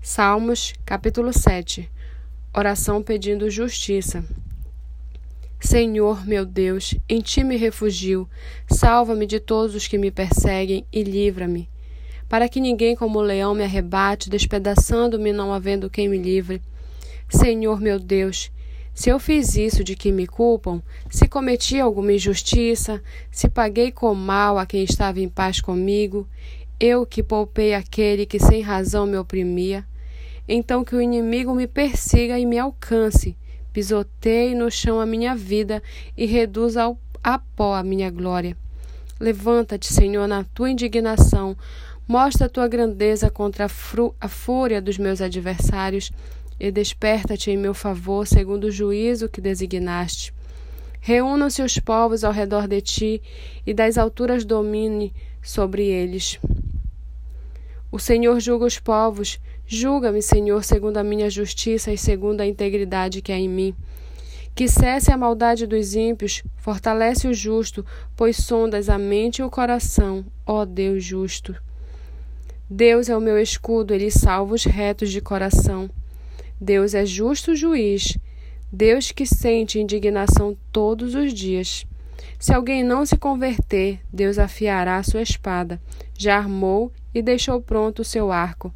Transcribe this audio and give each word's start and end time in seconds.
Salmos, 0.00 0.74
capítulo 0.86 1.32
7 1.32 1.90
Oração 2.56 3.02
pedindo 3.02 3.50
justiça. 3.50 4.24
Senhor, 5.60 6.24
meu 6.24 6.46
Deus, 6.46 6.94
em 7.08 7.20
ti 7.20 7.42
me 7.42 7.56
refugio. 7.56 8.28
Salva-me 8.70 9.26
de 9.26 9.40
todos 9.40 9.74
os 9.74 9.88
que 9.88 9.98
me 9.98 10.10
perseguem 10.10 10.86
e 10.92 11.02
livra-me. 11.02 11.68
Para 12.28 12.48
que 12.48 12.60
ninguém 12.60 12.94
como 12.94 13.18
o 13.18 13.22
leão 13.22 13.54
me 13.54 13.64
arrebate, 13.64 14.30
despedaçando-me, 14.30 15.32
não 15.32 15.52
havendo 15.52 15.90
quem 15.90 16.08
me 16.08 16.16
livre. 16.16 16.62
Senhor, 17.28 17.80
meu 17.80 17.98
Deus, 17.98 18.52
se 18.94 19.10
eu 19.10 19.18
fiz 19.18 19.56
isso 19.56 19.82
de 19.82 19.96
que 19.96 20.12
me 20.12 20.28
culpam, 20.28 20.80
se 21.10 21.28
cometi 21.28 21.78
alguma 21.78 22.12
injustiça, 22.12 23.02
se 23.30 23.48
paguei 23.48 23.90
com 23.90 24.14
mal 24.14 24.58
a 24.58 24.64
quem 24.64 24.84
estava 24.84 25.20
em 25.20 25.28
paz 25.28 25.60
comigo, 25.60 26.26
eu 26.80 27.04
que 27.04 27.22
poupei 27.22 27.74
aquele 27.74 28.24
que 28.24 28.38
sem 28.38 28.60
razão 28.62 29.06
me 29.06 29.16
oprimia, 29.16 29.84
então 30.48 30.84
que 30.84 30.94
o 30.94 31.00
inimigo 31.00 31.54
me 31.54 31.66
persiga 31.66 32.38
e 32.38 32.46
me 32.46 32.58
alcance, 32.58 33.36
pisoteie 33.72 34.54
no 34.54 34.70
chão 34.70 35.00
a 35.00 35.06
minha 35.06 35.34
vida 35.34 35.82
e 36.16 36.24
reduza 36.24 36.82
ao, 36.82 36.98
a 37.22 37.38
pó 37.38 37.74
a 37.74 37.82
minha 37.82 38.10
glória. 38.10 38.56
Levanta-te, 39.18 39.92
Senhor, 39.92 40.28
na 40.28 40.44
tua 40.44 40.70
indignação, 40.70 41.56
mostra 42.06 42.46
a 42.46 42.48
tua 42.48 42.68
grandeza 42.68 43.28
contra 43.28 43.66
a, 43.66 43.70
a 44.20 44.28
fúria 44.28 44.80
dos 44.80 44.96
meus 44.96 45.20
adversários 45.20 46.12
e 46.60 46.70
desperta-te 46.70 47.50
em 47.50 47.56
meu 47.56 47.74
favor, 47.74 48.26
segundo 48.26 48.64
o 48.64 48.70
juízo 48.70 49.28
que 49.28 49.40
designaste. 49.40 50.32
Reúnam-se 51.00 51.62
os 51.62 51.78
povos 51.78 52.24
ao 52.24 52.32
redor 52.32 52.66
de 52.66 52.80
ti, 52.80 53.22
e 53.66 53.72
das 53.72 53.96
alturas 53.96 54.44
domine 54.44 55.12
sobre 55.42 55.84
eles. 55.86 56.38
O 57.90 57.98
Senhor 57.98 58.38
julga 58.38 58.66
os 58.66 58.78
povos, 58.78 59.40
julga-me, 59.66 60.20
Senhor, 60.20 60.62
segundo 60.62 60.98
a 60.98 61.04
minha 61.04 61.30
justiça 61.30 61.90
e 61.90 61.96
segundo 61.96 62.42
a 62.42 62.46
integridade 62.46 63.22
que 63.22 63.32
há 63.32 63.38
em 63.38 63.48
mim. 63.48 63.74
Que 64.54 64.68
cesse 64.68 65.10
a 65.10 65.16
maldade 65.16 65.66
dos 65.66 65.94
ímpios, 65.94 66.42
fortalece 66.56 67.26
o 67.26 67.32
justo, 67.32 67.86
pois 68.14 68.36
sondas 68.36 68.90
a 68.90 68.98
mente 68.98 69.38
e 69.38 69.42
o 69.42 69.50
coração, 69.50 70.26
ó 70.44 70.66
Deus 70.66 71.02
justo. 71.02 71.54
Deus 72.68 73.08
é 73.08 73.16
o 73.16 73.20
meu 73.20 73.38
escudo, 73.38 73.94
ele 73.94 74.10
salva 74.10 74.54
os 74.54 74.64
retos 74.64 75.10
de 75.10 75.22
coração. 75.22 75.88
Deus 76.60 76.92
é 76.92 77.06
justo 77.06 77.56
juiz, 77.56 78.18
Deus 78.70 79.12
que 79.12 79.24
sente 79.24 79.80
indignação 79.80 80.54
todos 80.70 81.14
os 81.14 81.32
dias. 81.32 81.86
Se 82.38 82.52
alguém 82.52 82.84
não 82.84 83.06
se 83.06 83.16
converter, 83.16 84.00
Deus 84.12 84.38
afiará 84.38 84.98
a 84.98 85.02
sua 85.02 85.22
espada. 85.22 85.80
Já 86.18 86.36
armou 86.36 86.92
e 87.14 87.22
deixou 87.22 87.60
pronto 87.60 88.02
o 88.02 88.04
seu 88.04 88.30
arco. 88.30 88.72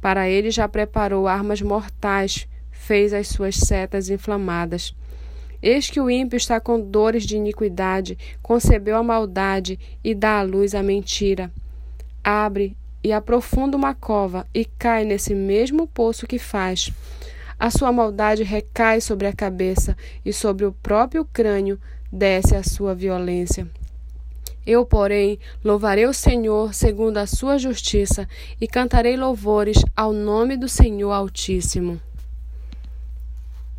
Para 0.00 0.28
ele 0.28 0.50
já 0.50 0.68
preparou 0.68 1.26
armas 1.26 1.60
mortais, 1.60 2.46
fez 2.70 3.12
as 3.12 3.28
suas 3.28 3.56
setas 3.56 4.08
inflamadas. 4.08 4.94
Eis 5.60 5.90
que 5.90 6.00
o 6.00 6.08
ímpio 6.08 6.36
está 6.36 6.60
com 6.60 6.80
dores 6.80 7.24
de 7.24 7.36
iniquidade, 7.36 8.16
concebeu 8.40 8.96
a 8.96 9.02
maldade 9.02 9.78
e 10.04 10.14
dá 10.14 10.38
à 10.38 10.42
luz 10.42 10.74
a 10.74 10.82
mentira. 10.82 11.50
Abre 12.22 12.76
e 13.02 13.12
aprofunda 13.12 13.76
uma 13.76 13.94
cova 13.94 14.46
e 14.54 14.64
cai 14.64 15.04
nesse 15.04 15.34
mesmo 15.34 15.86
poço 15.86 16.26
que 16.26 16.38
faz. 16.38 16.92
A 17.58 17.70
sua 17.70 17.90
maldade 17.90 18.44
recai 18.44 19.00
sobre 19.00 19.26
a 19.26 19.32
cabeça 19.32 19.96
e 20.24 20.32
sobre 20.32 20.64
o 20.64 20.72
próprio 20.72 21.24
crânio 21.24 21.78
desce 22.12 22.54
a 22.54 22.62
sua 22.62 22.94
violência. 22.94 23.66
Eu, 24.68 24.84
porém, 24.84 25.38
louvarei 25.64 26.04
o 26.04 26.12
Senhor 26.12 26.74
segundo 26.74 27.16
a 27.16 27.26
sua 27.26 27.56
justiça 27.56 28.28
e 28.60 28.68
cantarei 28.68 29.16
louvores 29.16 29.78
ao 29.96 30.12
nome 30.12 30.58
do 30.58 30.68
Senhor 30.68 31.10
Altíssimo. 31.10 31.98